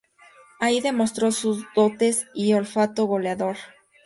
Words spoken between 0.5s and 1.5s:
Ahí demostró